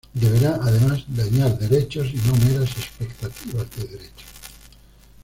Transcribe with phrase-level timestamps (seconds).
[0.15, 4.25] Deberá, además, dañar derechos y no meras expectativas de derechos.